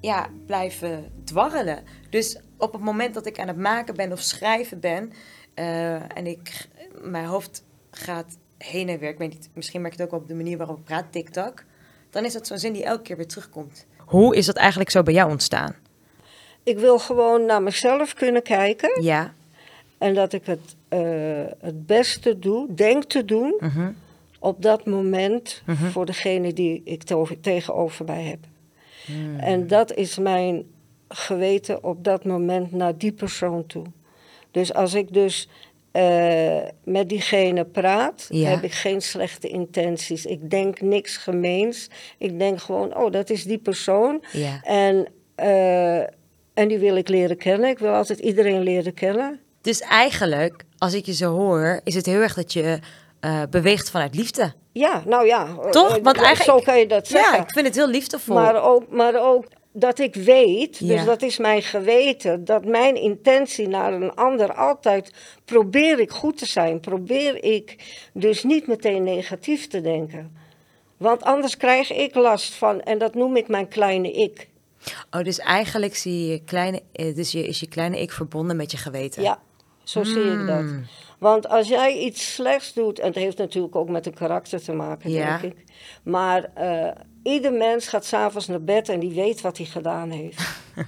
ja, 0.00 0.26
blijven 0.46 1.12
dwarrelen. 1.24 1.82
Dus 2.10 2.38
op 2.58 2.72
het 2.72 2.82
moment 2.82 3.14
dat 3.14 3.26
ik 3.26 3.38
aan 3.38 3.48
het 3.48 3.56
maken 3.56 3.94
ben 3.94 4.12
of 4.12 4.20
schrijven 4.20 4.80
ben, 4.80 5.12
eh, 5.54 5.94
en 5.94 6.26
ik, 6.26 6.68
mijn 7.00 7.24
hoofd 7.24 7.64
gaat 7.90 8.38
heen 8.58 8.88
en 8.88 8.98
weer, 8.98 9.08
ik 9.10 9.18
weet 9.18 9.32
niet, 9.32 9.50
misschien 9.54 9.80
merk 9.80 9.96
je 9.96 10.02
het 10.02 10.12
ook 10.12 10.20
op 10.20 10.28
de 10.28 10.34
manier 10.34 10.56
waarop 10.58 10.78
ik 10.78 10.84
praat, 10.84 11.12
tik-tak, 11.12 11.64
dan 12.10 12.24
is 12.24 12.32
dat 12.32 12.46
zo'n 12.46 12.58
zin 12.58 12.72
die 12.72 12.84
elke 12.84 13.02
keer 13.02 13.16
weer 13.16 13.26
terugkomt. 13.26 13.86
Hoe 13.98 14.36
is 14.36 14.46
dat 14.46 14.56
eigenlijk 14.56 14.90
zo 14.90 15.02
bij 15.02 15.14
jou 15.14 15.30
ontstaan? 15.30 15.74
Ik 16.62 16.78
wil 16.78 16.98
gewoon 16.98 17.46
naar 17.46 17.62
mezelf 17.62 18.14
kunnen 18.14 18.42
kijken. 18.42 19.02
Ja. 19.02 19.32
En 19.98 20.14
dat 20.14 20.32
ik 20.32 20.46
het, 20.46 20.76
eh, 20.88 21.00
het 21.60 21.86
beste 21.86 22.38
doe, 22.38 22.74
denk 22.74 23.04
te 23.04 23.24
doen, 23.24 23.54
Mhm. 23.58 23.90
op 24.38 24.62
dat 24.62 24.86
moment 24.86 25.62
voor 25.66 26.06
degene 26.06 26.52
die 26.52 26.82
ik 26.84 27.02
tegenover 27.40 28.04
mij 28.04 28.22
heb. 28.22 28.38
Hmm. 29.06 29.38
En 29.38 29.66
dat 29.66 29.94
is 29.94 30.18
mijn 30.18 30.64
geweten 31.08 31.84
op 31.84 32.04
dat 32.04 32.24
moment 32.24 32.72
naar 32.72 32.98
die 32.98 33.12
persoon 33.12 33.66
toe. 33.66 33.84
Dus 34.50 34.74
als 34.74 34.94
ik 34.94 35.12
dus 35.12 35.48
eh, 35.92 36.58
met 36.84 37.08
diegene 37.08 37.64
praat, 37.64 38.26
Ja. 38.28 38.48
heb 38.48 38.62
ik 38.62 38.72
geen 38.72 39.00
slechte 39.00 39.48
intenties. 39.48 40.26
Ik 40.26 40.50
denk 40.50 40.80
niks 40.80 41.16
gemeens. 41.16 41.88
Ik 42.18 42.38
denk 42.38 42.60
gewoon, 42.60 42.96
oh, 42.96 43.12
dat 43.12 43.30
is 43.30 43.44
die 43.44 43.58
persoon. 43.58 44.24
Ja. 44.32 44.60
En, 44.62 45.06
eh, 45.34 45.98
en 46.54 46.68
die 46.68 46.78
wil 46.78 46.96
ik 46.96 47.08
leren 47.08 47.36
kennen. 47.36 47.70
Ik 47.70 47.78
wil 47.78 47.92
altijd 47.94 48.18
iedereen 48.18 48.62
leren 48.62 48.94
kennen. 48.94 49.40
Dus 49.60 49.80
eigenlijk, 49.80 50.64
als 50.78 50.94
ik 50.94 51.06
je 51.06 51.14
zo 51.14 51.34
hoor, 51.36 51.80
is 51.84 51.94
het 51.94 52.06
heel 52.06 52.20
erg 52.20 52.34
dat 52.34 52.52
je 52.52 52.78
eh, 53.20 53.42
beweegt 53.50 53.90
vanuit 53.90 54.14
liefde. 54.14 54.52
Ja, 54.72 55.02
nou 55.06 55.26
ja. 55.26 55.44
Toch? 55.70 55.98
Want 56.02 56.16
zo 56.16 56.22
eigenlijk- 56.24 56.64
kan 56.64 56.78
je 56.78 56.86
dat 56.86 57.06
zeggen. 57.08 57.36
Ja, 57.36 57.42
ik 57.42 57.50
vind 57.50 57.66
het 57.66 57.74
heel 57.74 57.88
liefdevol. 57.88 58.34
Maar 58.34 58.62
ook, 58.62 58.88
maar 58.90 59.22
ook 59.22 59.44
dat 59.72 59.98
ik 59.98 60.14
weet, 60.14 60.86
dus 60.86 61.04
dat 61.04 61.22
is 61.22 61.38
mijn 61.38 61.62
geweten, 61.62 62.44
dat 62.44 62.64
mijn 62.64 62.94
intentie 62.94 63.68
naar 63.68 63.92
een 63.92 64.14
ander 64.14 64.54
altijd 64.54 65.12
probeer 65.44 66.00
ik 66.00 66.10
goed 66.10 66.36
te 66.38 66.46
zijn. 66.46 66.80
Probeer 66.80 67.44
ik 67.44 67.76
dus 68.12 68.42
niet 68.42 68.66
meteen 68.66 69.02
negatief 69.02 69.66
te 69.66 69.80
denken. 69.80 70.36
Want 70.96 71.22
anders 71.22 71.56
krijg 71.56 71.92
ik 71.92 72.14
last 72.14 72.54
van, 72.54 72.80
en 72.80 72.98
dat 72.98 73.14
noem 73.14 73.36
ik 73.36 73.48
mijn 73.48 73.68
kleine 73.68 74.12
ik. 74.12 74.48
Oh, 75.10 75.22
dus 75.22 75.38
eigenlijk 75.38 75.96
zie 75.96 76.26
je 76.26 76.42
kleine, 76.44 76.82
eh, 76.92 77.14
dus 77.14 77.32
je, 77.32 77.46
is 77.46 77.60
je 77.60 77.68
kleine 77.68 78.00
ik 78.00 78.12
verbonden 78.12 78.56
met 78.56 78.70
je 78.70 78.76
geweten. 78.76 79.22
Ja, 79.22 79.42
zo 79.82 80.04
zie 80.04 80.22
ik 80.24 80.46
dat. 80.46 80.58
Hmm. 80.58 80.86
Want 81.18 81.48
als 81.48 81.68
jij 81.68 81.98
iets 81.98 82.34
slechts 82.34 82.72
doet, 82.72 82.98
en 82.98 83.06
het 83.06 83.14
heeft 83.14 83.38
natuurlijk 83.38 83.76
ook 83.76 83.88
met 83.88 84.06
een 84.06 84.14
karakter 84.14 84.62
te 84.62 84.72
maken, 84.72 85.10
Ja. 85.10 85.38
denk 85.38 85.54
ik. 85.54 85.64
Maar 86.02 86.50
eh, 86.54 86.90
ieder 87.22 87.52
mens 87.52 87.88
gaat 87.88 88.04
s'avonds 88.04 88.46
naar 88.46 88.62
bed 88.62 88.88
en 88.88 89.00
die 89.00 89.14
weet 89.14 89.40
wat 89.40 89.56
hij 89.56 89.66
gedaan 89.66 90.10
heeft. 90.10 90.42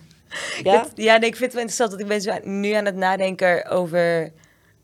ja? 0.63 0.81
Het- 0.83 0.93
ja, 0.95 1.17
nee, 1.17 1.29
ik 1.29 1.37
vind 1.37 1.53
het 1.53 1.53
wel 1.53 1.63
interessant 1.63 1.91
dat 1.91 2.01
ik 2.01 2.07
ben 2.07 2.21
zo 2.21 2.39
nu 2.43 2.71
aan 2.73 2.85
het 2.85 2.97
nadenken 2.97 3.69
over. 3.69 4.33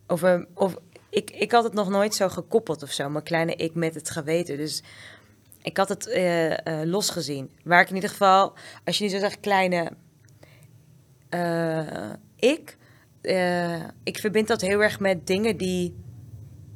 over 0.07 0.47
of, 0.55 0.77
ik, 1.11 1.31
ik 1.31 1.53
had 1.53 1.65
het 1.65 1.73
nog 1.73 1.89
nooit 1.89 2.15
zo 2.15 2.29
gekoppeld 2.29 2.83
of 2.83 2.91
zo, 2.91 3.09
mijn 3.09 3.25
kleine 3.25 3.55
ik 3.55 3.75
met 3.75 3.95
het 3.95 4.11
geweten. 4.11 4.57
Dus 4.57 4.83
ik 5.63 5.77
had 5.77 5.89
het 5.89 6.07
eh, 6.09 6.51
eh, 6.67 6.89
losgezien. 6.89 7.51
Waar 7.65 7.81
ik 7.81 7.89
in 7.89 7.95
ieder 7.95 8.11
geval, 8.11 8.53
als 8.85 8.99
je 8.99 9.05
nu 9.05 9.11
zo 9.11 9.19
zegt, 9.19 9.41
kleine 9.41 9.93
eh, 11.29 12.11
ik. 12.37 12.77
ik 14.03 14.19
verbind 14.19 14.49
dat 14.49 14.61
heel 14.61 14.83
erg 14.83 15.01
met 15.01 15.27
dingen 15.27 15.57
die, 15.57 15.97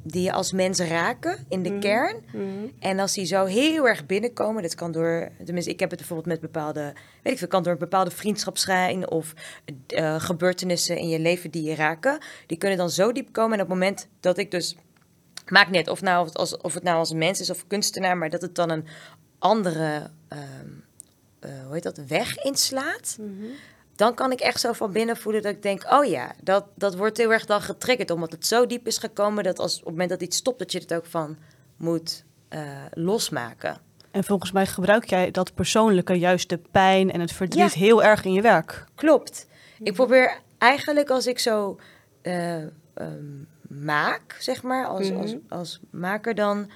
die 0.07 0.21
je 0.21 0.31
als 0.31 0.51
mens 0.51 0.79
raken 0.79 1.45
in 1.49 1.63
de 1.63 1.79
kern. 1.79 2.23
Mhm. 2.31 2.43
En 2.79 2.99
als 2.99 3.13
die 3.13 3.25
zo 3.25 3.45
heel 3.45 3.87
erg 3.87 4.05
binnenkomen, 4.05 4.61
dat 4.61 4.75
kan 4.75 4.91
door, 4.91 5.29
tenminste, 5.45 5.71
ik 5.71 5.79
heb 5.79 5.89
het 5.89 5.99
bijvoorbeeld 5.99 6.27
met 6.27 6.39
bepaalde, 6.39 6.93
weet 7.23 7.33
ik 7.33 7.39
veel, 7.39 7.47
kan 7.47 7.63
door 7.63 7.73
een 7.73 7.79
bepaalde 7.79 8.11
vriendschapschijn 8.11 9.09
of 9.09 9.33
eh, 9.87 10.19
gebeurtenissen 10.19 10.97
in 10.97 11.09
je 11.09 11.19
leven 11.19 11.51
die 11.51 11.63
je 11.63 11.75
raken. 11.75 12.17
Die 12.45 12.57
kunnen 12.57 12.77
dan 12.77 12.89
zo 12.89 13.11
diep 13.11 13.31
komen. 13.31 13.53
En 13.53 13.63
op 13.63 13.69
het 13.69 13.77
moment 13.77 14.07
dat 14.19 14.37
ik 14.37 14.51
dus, 14.51 14.75
maakt 15.47 15.71
net 15.71 15.87
of, 15.87 16.01
nou, 16.01 16.21
of, 16.21 16.27
het, 16.27 16.37
als, 16.37 16.57
of 16.57 16.73
het 16.73 16.83
nou 16.83 16.97
als 16.97 17.13
mens 17.13 17.39
is 17.39 17.49
of 17.49 17.67
kunstenaar, 17.67 18.17
maar 18.17 18.29
dat 18.29 18.41
het 18.41 18.55
dan 18.55 18.69
een 18.69 18.85
andere, 19.39 20.09
ehm, 20.27 20.41
eh, 21.39 21.49
hoe 21.65 21.73
heet 21.73 21.83
dat, 21.83 21.97
weg 22.07 22.43
inslaat. 22.43 23.17
Dan 23.95 24.13
kan 24.13 24.31
ik 24.31 24.39
echt 24.39 24.59
zo 24.59 24.73
van 24.73 24.91
binnen 24.91 25.17
voelen 25.17 25.41
dat 25.41 25.51
ik 25.51 25.61
denk, 25.61 25.91
oh 25.91 26.05
ja, 26.05 26.31
dat, 26.43 26.65
dat 26.75 26.95
wordt 26.95 27.17
heel 27.17 27.31
erg 27.33 27.45
dan 27.45 27.61
getriggerd. 27.61 28.11
Omdat 28.11 28.31
het 28.31 28.45
zo 28.47 28.65
diep 28.67 28.87
is 28.87 28.97
gekomen 28.97 29.43
dat 29.43 29.59
als, 29.59 29.73
op 29.73 29.79
het 29.81 29.89
moment 29.91 30.09
dat 30.09 30.21
iets 30.21 30.37
stopt, 30.37 30.59
dat 30.59 30.71
je 30.71 30.79
het 30.79 30.93
ook 30.93 31.05
van 31.05 31.37
moet 31.77 32.23
eh, 32.49 32.61
losmaken. 32.93 33.77
En 34.11 34.23
volgens 34.23 34.51
mij 34.51 34.65
gebruik 34.65 35.03
jij 35.09 35.31
dat 35.31 35.53
persoonlijke, 35.53 36.13
juist 36.13 36.49
de 36.49 36.59
pijn 36.71 37.11
en 37.11 37.19
het 37.19 37.31
verdriet, 37.31 37.73
Ja. 37.73 37.79
heel 37.79 38.03
erg 38.03 38.23
in 38.25 38.33
je 38.33 38.41
werk. 38.41 38.85
Klopt. 38.95 39.47
Ik 39.83 39.93
probeer 39.93 40.39
eigenlijk 40.57 41.09
als 41.09 41.27
ik 41.27 41.39
zo 41.39 41.79
eh, 42.21 42.55
ehm, 42.93 43.43
maak, 43.67 44.35
zeg 44.39 44.63
maar, 44.63 44.85
als, 44.87 45.09
Mhm. 45.11 45.19
als, 45.21 45.35
als 45.49 45.79
maker, 45.89 46.35
dan 46.35 46.69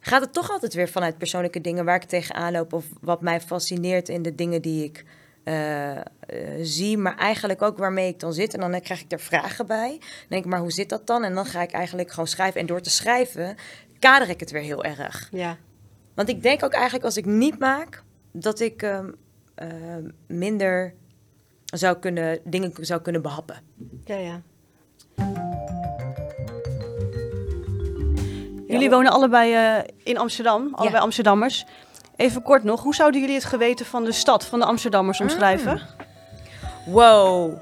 gaat 0.00 0.20
het 0.20 0.32
toch 0.32 0.50
altijd 0.50 0.74
weer 0.74 0.88
vanuit 0.88 1.18
persoonlijke 1.18 1.60
dingen 1.60 1.84
waar 1.84 1.96
ik 1.96 2.04
tegenaan 2.04 2.52
loop 2.52 2.72
of 2.72 2.84
wat 3.00 3.20
mij 3.20 3.40
fascineert 3.40 4.08
in 4.08 4.22
de 4.22 4.34
dingen 4.34 4.62
die 4.62 4.84
ik 4.84 5.04
eh, 5.46 5.96
eh, 5.96 6.02
zie, 6.62 6.98
maar 6.98 7.16
eigenlijk 7.16 7.62
ook 7.62 7.78
waarmee 7.78 8.08
ik 8.08 8.20
dan 8.20 8.32
zit. 8.32 8.54
En 8.54 8.60
dan 8.60 8.80
krijg 8.80 9.00
ik 9.00 9.12
er 9.12 9.20
vragen 9.20 9.66
bij. 9.66 9.96
Dan 9.98 10.28
denk 10.28 10.44
ik, 10.44 10.50
maar 10.50 10.60
hoe 10.60 10.72
zit 10.72 10.88
dat 10.88 11.06
dan? 11.06 11.24
En 11.24 11.34
dan 11.34 11.46
ga 11.46 11.62
ik 11.62 11.72
eigenlijk 11.72 12.10
gewoon 12.10 12.26
schrijven. 12.26 12.60
En 12.60 12.66
door 12.66 12.80
te 12.80 12.90
schrijven 12.90 13.56
kader 13.98 14.28
ik 14.28 14.40
het 14.40 14.50
weer 14.50 14.62
heel 14.62 14.84
erg. 14.84 15.28
Ja. 15.32 15.56
Want 16.14 16.28
ik 16.28 16.42
denk 16.42 16.64
ook 16.64 16.72
eigenlijk 16.72 17.04
als 17.04 17.16
ik 17.16 17.24
niet 17.24 17.58
maak, 17.58 18.02
dat 18.32 18.60
ik 18.60 18.82
ehm, 18.82 19.10
ehm, 19.54 20.08
minder 20.26 20.94
zou 21.64 21.98
kunnen, 21.98 22.40
dingen 22.44 22.72
zou 22.80 23.00
kunnen 23.00 23.22
behappen. 23.22 23.62
Ja, 24.04 24.16
ja. 24.16 24.42
Jullie 28.66 28.90
wonen 28.90 29.12
allebei 29.12 29.54
eh, 29.54 29.84
in 30.02 30.18
Amsterdam, 30.18 30.74
allebei 30.74 31.02
Amsterdammers. 31.02 31.66
Even 32.16 32.42
kort 32.42 32.64
nog, 32.64 32.82
hoe 32.82 32.94
zouden 32.94 33.20
jullie 33.20 33.34
het 33.34 33.44
geweten 33.44 33.86
van 33.86 34.04
de 34.04 34.12
stad, 34.12 34.44
van 34.44 34.58
de 34.58 34.64
Amsterdammers 34.64 35.20
omschrijven? 35.20 35.80
Wow. 36.86 37.56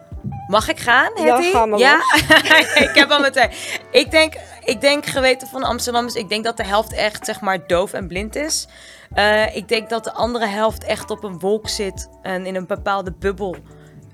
Mag 0.46 0.68
ik 0.68 0.78
gaan, 0.78 1.10
Ja, 1.14 1.34
Hetty? 1.34 1.50
ga 1.50 1.66
maar 1.66 1.78
ja? 1.78 1.98
ik 2.88 2.90
heb 2.94 3.10
al 3.10 3.20
meteen. 3.20 3.50
Ik 3.90 4.10
denk, 4.10 4.34
ik 4.64 4.80
denk 4.80 5.06
geweten 5.06 5.48
van 5.48 5.62
Amsterdammers, 5.62 6.14
ik 6.14 6.28
denk 6.28 6.44
dat 6.44 6.56
de 6.56 6.64
helft 6.64 6.92
echt 6.92 7.24
zeg 7.24 7.40
maar 7.40 7.66
doof 7.66 7.92
en 7.92 8.08
blind 8.08 8.36
is. 8.36 8.68
Eh, 9.12 9.56
ik 9.56 9.68
denk 9.68 9.88
dat 9.88 10.04
de 10.04 10.12
andere 10.12 10.46
helft 10.46 10.84
echt 10.84 11.10
op 11.10 11.24
een 11.24 11.38
wolk 11.38 11.68
zit 11.68 12.08
en 12.22 12.46
in 12.46 12.54
een 12.54 12.66
bepaalde 12.66 13.12
bubbel. 13.12 13.56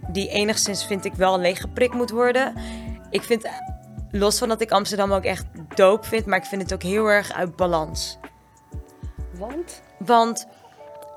Die 0.09 0.29
enigszins 0.29 0.87
vind 0.87 1.05
ik 1.05 1.15
wel 1.15 1.39
leeggeprikt 1.39 1.95
moet 1.95 2.11
worden. 2.11 2.55
Ik 3.11 3.23
vind, 3.23 3.49
los 4.11 4.39
van 4.39 4.49
dat 4.49 4.61
ik 4.61 4.71
Amsterdam 4.71 5.13
ook 5.13 5.25
echt 5.25 5.45
doop 5.75 6.07
vind, 6.07 6.27
maar 6.27 6.39
ik 6.39 6.45
vind 6.45 6.63
het 6.63 6.73
ook 6.73 6.83
heel 6.83 7.07
erg 7.07 7.33
uit 7.33 7.57
balans. 7.57 8.19
Want? 9.41 9.83
Want 9.99 10.47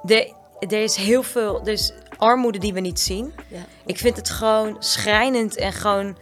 er, 0.05 0.33
er 0.59 0.83
is 0.83 0.95
heel 0.95 1.23
veel, 1.23 1.59
er 1.61 1.71
is 1.71 1.93
armoede 2.17 2.59
die 2.59 2.73
we 2.73 2.79
niet 2.79 2.99
zien. 2.99 3.33
Ja. 3.47 3.59
Ik 3.85 3.97
vind 3.97 4.17
het 4.17 4.29
gewoon 4.29 4.75
schrijnend 4.79 5.55
en 5.57 5.73
gewoon, 5.73 6.17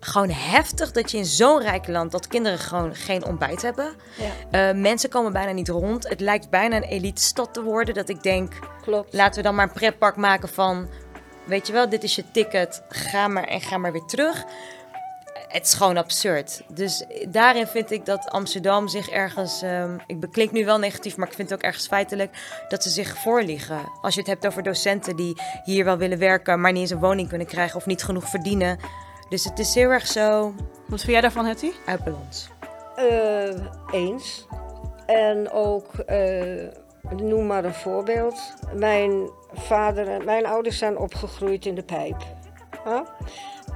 gewoon 0.00 0.30
heftig 0.30 0.92
dat 0.92 1.10
je 1.10 1.16
in 1.16 1.24
zo'n 1.24 1.60
rijk 1.60 1.86
land 1.88 2.10
dat 2.12 2.26
kinderen 2.26 2.58
gewoon 2.58 2.94
geen 2.94 3.24
ontbijt 3.24 3.62
hebben. 3.62 3.94
Ja, 4.50 4.68
Eh, 4.70 4.76
mensen 4.76 5.10
komen 5.10 5.32
bijna 5.32 5.52
niet 5.52 5.68
rond. 5.68 6.08
Het 6.08 6.20
lijkt 6.20 6.50
bijna 6.50 6.76
een 6.76 6.82
elite 6.82 7.22
stad 7.22 7.54
te 7.54 7.62
worden. 7.62 7.94
Dat 7.94 8.08
ik 8.08 8.22
denk, 8.22 8.52
klopt. 8.82 9.12
laten 9.12 9.34
we 9.36 9.42
dan 9.42 9.54
maar 9.54 9.66
een 9.66 9.72
pretpark 9.72 10.16
maken 10.16 10.48
van, 10.48 10.88
weet 11.44 11.66
je 11.66 11.72
wel, 11.72 11.88
dit 11.88 12.02
is 12.02 12.14
je 12.14 12.30
ticket, 12.32 12.82
ga 12.88 13.28
maar 13.28 13.44
en 13.44 13.60
ga 13.60 13.78
maar 13.78 13.92
weer 13.92 14.04
terug. 14.06 14.44
Het 15.54 15.66
is 15.66 15.74
gewoon 15.74 15.96
absurd. 15.96 16.62
Dus 16.68 17.04
daarin 17.28 17.66
vind 17.66 17.90
ik 17.90 18.06
dat 18.06 18.30
Amsterdam 18.30 18.88
zich 18.88 19.08
ergens. 19.08 19.62
ehm, 19.62 19.98
ik 20.06 20.20
beklink 20.20 20.52
nu 20.52 20.64
wel 20.64 20.78
negatief, 20.78 21.16
maar 21.16 21.28
ik 21.28 21.34
vind 21.34 21.50
het 21.50 21.58
ook 21.58 21.64
ergens 21.64 21.86
feitelijk 21.86 22.64
dat 22.68 22.82
ze 22.82 22.90
zich 22.90 23.16
voorliegen. 23.18 23.78
Als 24.02 24.14
je 24.14 24.20
het 24.20 24.28
hebt 24.28 24.46
over 24.46 24.62
docenten 24.62 25.16
die 25.16 25.40
hier 25.64 25.84
wel 25.84 25.96
willen 25.96 26.18
werken, 26.18 26.60
maar 26.60 26.72
niet 26.72 26.80
eens 26.80 26.90
een 26.90 26.98
woning 26.98 27.28
kunnen 27.28 27.46
krijgen 27.46 27.76
of 27.76 27.86
niet 27.86 28.02
genoeg 28.02 28.28
verdienen. 28.28 28.78
Dus 29.28 29.44
het 29.44 29.58
is 29.58 29.74
heel 29.74 29.90
erg 29.90 30.06
zo 30.06 30.54
Wat 30.86 31.00
vind 31.00 31.12
jij 31.12 31.20
daarvan, 31.20 31.44
Hetty? 31.46 31.70
uit 31.86 32.04
balans. 32.04 32.48
Eh, 32.96 33.60
eens. 33.92 34.46
En 35.06 35.50
ook, 35.50 35.94
eh, 35.94 36.66
noem 37.16 37.46
maar 37.46 37.64
een 37.64 37.74
voorbeeld. 37.74 38.40
Mijn 38.74 39.30
vader 39.52 40.08
en 40.08 40.24
mijn 40.24 40.46
ouders 40.46 40.78
zijn 40.78 40.98
opgegroeid 40.98 41.66
in 41.66 41.74
de 41.74 41.82
pijp. 41.82 42.22
Huh? 42.84 43.00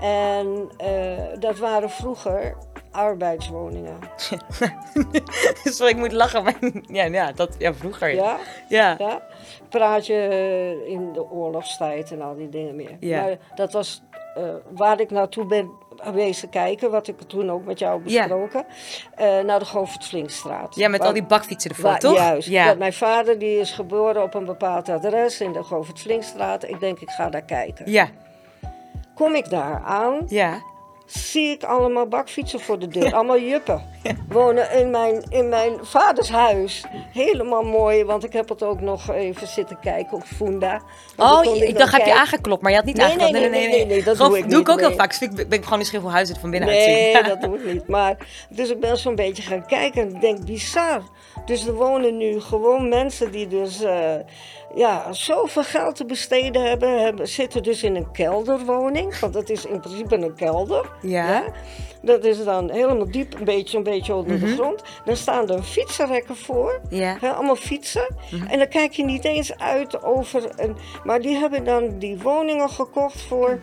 En 0.01 0.71
eh, 0.77 1.39
dat 1.39 1.59
waren 1.59 1.91
vroeger 1.91 2.57
arbeidswoningen. 2.91 3.99
Sorry, 5.65 5.93
ik 5.93 5.97
moet 5.99 6.13
lachen, 6.13 6.43
maar 6.43 6.55
ja, 6.87 7.05
ja, 7.05 7.33
dat, 7.33 7.55
ja 7.59 7.75
vroeger. 7.75 8.15
Ja? 8.15 8.37
ja. 8.69 8.95
ja? 8.99 9.23
Praat 9.69 10.07
je 10.07 10.85
in 10.87 11.13
de 11.13 11.31
oorlogstijd 11.31 12.11
en 12.13 12.23
al 12.23 12.35
die 12.37 12.49
dingen 12.49 12.77
meer. 12.77 12.97
Ja. 13.01 13.23
Maar 13.23 13.37
dat 13.55 13.73
was 13.73 14.03
eh, 14.35 14.43
waar 14.71 15.01
ik 15.01 15.11
naartoe 15.11 15.47
ben 15.47 15.71
geweest 15.97 16.49
kijken, 16.49 16.91
wat 16.91 17.09
ik 17.09 17.21
toen 17.21 17.51
ook 17.51 17.65
met 17.65 17.79
jou 17.79 18.01
Ja. 18.05 18.21
besproken. 18.21 18.67
eh, 19.15 19.41
naar 19.41 19.59
de 19.59 19.65
Govert-Flinkstraat. 19.65 20.75
Ja, 20.75 20.89
met 20.89 20.99
Waar- 20.99 21.09
al 21.09 21.15
die 21.15 21.25
bakfietsen 21.25 21.71
ervoor, 21.71 21.85
Waar- 21.91 21.99
toch? 21.99 22.17
Juist. 22.17 22.49
Ja. 22.49 22.67
Dat 22.67 22.79
mijn 22.79 22.93
vader 22.93 23.39
die 23.39 23.59
is 23.61 23.71
geboren 23.73 24.23
op 24.23 24.35
een 24.35 24.45
bepaald 24.45 24.89
adres 24.89 25.41
in 25.41 25.53
de 25.53 25.63
Govert-Flinkstraat. 25.63 26.65
Ik 26.65 26.81
denk, 26.81 26.99
ik 27.01 27.11
ga 27.11 27.29
daar 27.31 27.45
kijken. 27.45 27.91
Ja, 27.91 28.09
Kom 29.19 29.35
ik 29.35 29.51
daar 29.51 29.83
aan, 29.85 30.21
ja. 30.27 30.63
zie 31.07 31.49
ik 31.51 31.63
allemaal 31.65 32.07
bakfietsen 32.07 32.61
voor 32.61 32.79
de 32.79 32.89
deur. 32.89 33.15
Allemaal 33.15 33.39
juppen. 33.39 33.83
Wonen 34.29 34.73
in 34.73 34.91
mijn, 34.91 35.25
in 35.29 35.49
mijn 35.49 35.73
vaders 35.83 36.29
huis. 36.31 36.85
Helemaal 37.13 37.63
mooi, 37.63 38.05
want 38.05 38.25
ik 38.25 38.33
heb 38.33 38.49
het 38.49 38.63
ook 38.63 38.81
nog 38.81 39.11
even 39.11 39.47
zitten 39.47 39.79
kijken 39.81 40.17
op 40.17 40.23
Funda. 40.25 40.81
Oh, 41.17 41.45
ik 41.45 41.65
dan 41.65 41.75
dacht, 41.75 41.93
heb 41.97 42.07
je 42.07 42.15
aangeklopt, 42.15 42.63
maar 42.63 42.71
je 42.71 42.77
had 42.77 42.87
niet 42.87 42.97
Nee, 42.97 43.05
aangeklopt. 43.07 43.33
nee, 43.33 43.49
nee, 43.49 43.69
nee, 43.69 43.87
nee, 43.87 44.03
dat 44.03 44.17
Gewoon- 44.17 44.31
doe 44.31 44.39
ik 44.41 44.51
doe 44.51 44.61
ik 44.61 44.69
ook 44.69 44.79
heel 44.79 44.89
nee. 44.89 44.97
vaak. 44.99 45.09
Dus 45.09 45.21
ik 45.29 45.35
ben 45.35 45.47
ik 45.59 45.63
gewoon 45.63 45.79
nieuwsgierig 45.79 46.07
hoe 46.07 46.15
huis 46.17 46.29
het 46.29 46.39
van 46.39 46.51
binnen 46.51 46.69
Nee, 46.69 47.15
uitziet. 47.17 47.29
dat 47.41 47.51
doe 47.51 47.59
ik 47.59 47.73
niet. 47.73 47.89
Maar, 47.89 48.17
dus 48.49 48.71
ik 48.71 48.81
ben 48.81 48.97
zo'n 48.97 49.15
beetje 49.15 49.43
gaan 49.43 49.67
kijken 49.67 50.03
en 50.03 50.15
ik 50.15 50.21
denk, 50.21 50.45
bizar. 50.45 51.03
Dus 51.45 51.67
er 51.67 51.75
wonen 51.75 52.17
nu 52.17 52.41
gewoon 52.41 52.89
mensen 52.89 53.31
die 53.33 53.47
dus 53.49 53.83
eh, 53.83 54.15
ja, 54.75 55.13
zoveel 55.13 55.63
geld 55.65 55.97
te 55.97 56.05
besteden 56.05 56.63
hebben, 56.69 57.03
hebben. 57.03 57.29
Zitten 57.29 57.63
dus 57.63 57.83
in 57.83 57.97
een 57.97 58.11
kelderwoning, 58.11 59.19
want 59.19 59.33
dat 59.33 59.49
is 59.51 59.65
in 59.67 59.81
principe 59.81 60.17
een 60.17 60.35
kelder. 60.35 60.91
Ja. 61.03 61.45
Dat 62.03 62.25
is 62.25 62.45
dan 62.45 62.71
helemaal 62.71 63.11
diep, 63.11 63.35
een 63.39 63.45
beetje, 63.45 63.77
een 63.77 63.83
beetje 63.83 64.15
onder 64.15 64.37
Mhm. 64.37 64.47
de 64.47 64.53
grond. 64.55 64.83
Dan 65.05 65.17
staan 65.17 65.49
er 65.51 65.63
fietsenrekken 65.63 66.37
voor. 66.37 66.81
Ja. 66.89 67.17
Hè, 67.21 67.31
allemaal 67.31 67.57
fietsen. 67.57 68.17
Mhm. 68.31 68.47
En 68.47 68.59
dan 68.59 68.69
kijk 68.69 68.93
je 68.93 69.05
niet 69.05 69.25
eens 69.25 69.59
uit 69.59 70.03
over 70.03 70.51
een. 70.57 70.77
Maar 71.05 71.21
die 71.21 71.37
hebben 71.37 71.65
dan 71.65 71.99
die 71.99 72.19
woningen 72.19 72.71
gekocht 72.71 73.21
voor 73.21 73.61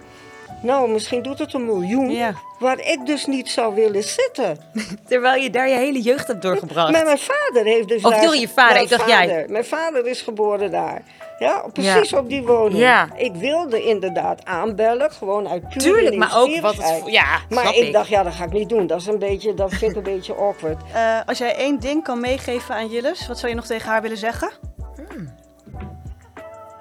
Nou, 0.65 0.89
misschien 0.89 1.21
doet 1.21 1.39
het 1.39 1.53
een 1.53 1.65
miljoen. 1.65 2.11
Ja. 2.11 2.33
Waar 2.59 2.79
ik 2.79 3.05
dus 3.05 3.25
niet 3.25 3.49
zou 3.49 3.75
willen 3.75 4.03
zitten. 4.03 4.57
Terwijl 5.09 5.41
je 5.41 5.49
daar 5.49 5.69
je 5.69 5.75
hele 5.75 6.01
jeugd 6.01 6.27
hebt 6.27 6.41
doorgebracht. 6.41 6.91
Maar 6.91 7.03
mijn 7.05 7.17
vader 7.17 7.63
heeft 7.63 7.87
dus 7.87 8.03
Of 8.03 8.11
daar... 8.11 8.35
je 8.35 8.47
vader. 8.47 8.73
Mijn 8.73 8.83
Ik 8.83 8.89
dacht 8.89 9.09
jij. 9.09 9.27
vader. 9.27 9.45
Mijn 9.49 9.65
vader 9.65 10.07
is 10.07 10.21
geboren 10.21 10.71
daar. 10.71 11.01
Ja, 11.39 11.65
precies 11.73 12.13
op 12.13 12.29
die 12.29 12.43
woning. 12.43 12.79
Ja. 12.79 13.07
Ik 13.15 13.33
wilde 13.35 13.83
inderdaad 13.83 14.45
aanbellen, 14.45 15.11
gewoon 15.11 15.47
uit 15.47 15.67
pure 15.67 15.79
Tuurlijk, 15.79 16.15
maar 16.15 16.37
ook 16.37 16.59
wat 16.59 16.75
het... 16.75 17.01
Ja, 17.05 17.25
Maar 17.49 17.63
snap 17.63 17.73
ik, 17.75 17.83
ik. 17.87 17.93
dacht, 17.93 18.07
ja, 18.07 18.23
dat 18.23 18.33
ga 18.33 18.43
ik 18.43 18.51
niet 18.51 18.69
doen. 18.69 18.87
Dat 18.87 18.99
is 18.99 19.07
een 19.07 19.19
beetje, 19.19 19.53
dat 19.53 19.73
vind 19.73 19.91
ik 19.91 19.97
een 19.97 20.03
beetje 20.15 20.33
awkward. 20.33 20.81
Eh, 20.93 21.19
als 21.25 21.37
jij 21.37 21.55
één 21.55 21.79
ding 21.79 22.03
kan 22.03 22.19
meegeven 22.19 22.75
aan 22.75 22.87
Jilles, 22.87 23.27
wat 23.27 23.37
zou 23.39 23.49
je 23.49 23.55
nog 23.57 23.65
tegen 23.65 23.89
haar 23.89 24.01
willen 24.01 24.17
zeggen? 24.17 24.51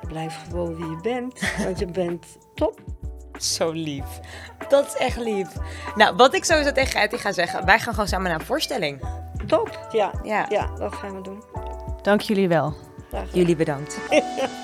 Blijf 0.08 0.38
gewoon 0.48 0.76
wie 0.76 0.86
je 0.90 0.98
bent, 1.02 1.40
want 1.64 1.78
je 1.78 1.86
bent 1.86 2.26
top. 2.54 2.80
Zo 3.38 3.70
lief. 3.70 4.04
Dat 4.68 4.86
is 4.86 4.94
echt 4.96 5.16
lief. 5.16 5.48
Nou, 5.94 6.16
wat 6.16 6.34
ik 6.34 6.44
sowieso 6.44 6.72
tegen 6.72 7.00
Etty 7.00 7.16
ga 7.16 7.32
zeggen. 7.32 7.64
Wij 7.64 7.78
gaan 7.78 7.92
gewoon 7.92 8.08
samen 8.08 8.30
naar 8.30 8.40
een 8.40 8.46
voorstelling. 8.46 9.00
Top, 9.46 9.88
ja. 9.92 10.12
Ja. 10.22 10.46
Ja, 10.48 10.70
dat 10.78 10.94
gaan 10.94 11.14
we 11.14 11.20
doen. 11.20 11.42
Dank 12.02 12.20
jullie 12.20 12.48
wel. 12.48 12.74
Graag 13.08 13.20
gedaan. 13.24 13.38
Jullie 13.38 13.56
bedankt. 13.56 13.98